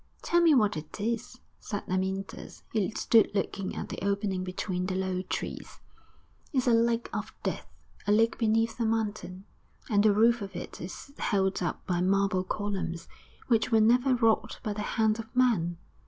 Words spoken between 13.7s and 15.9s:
were never wrought by the hand of man.